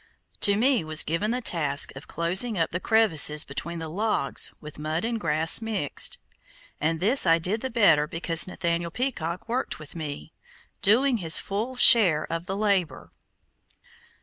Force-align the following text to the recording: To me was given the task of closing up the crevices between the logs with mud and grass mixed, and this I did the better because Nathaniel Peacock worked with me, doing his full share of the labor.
To 0.39 0.55
me 0.55 0.83
was 0.83 1.03
given 1.03 1.29
the 1.29 1.41
task 1.41 1.91
of 1.95 2.07
closing 2.07 2.57
up 2.57 2.71
the 2.71 2.79
crevices 2.79 3.43
between 3.43 3.77
the 3.77 3.87
logs 3.87 4.51
with 4.59 4.79
mud 4.79 5.05
and 5.05 5.19
grass 5.19 5.61
mixed, 5.61 6.17
and 6.79 6.99
this 6.99 7.27
I 7.27 7.37
did 7.37 7.61
the 7.61 7.69
better 7.69 8.07
because 8.07 8.47
Nathaniel 8.47 8.89
Peacock 8.89 9.47
worked 9.47 9.77
with 9.77 9.93
me, 9.95 10.33
doing 10.81 11.17
his 11.17 11.37
full 11.37 11.75
share 11.75 12.25
of 12.33 12.47
the 12.47 12.57
labor. 12.57 13.11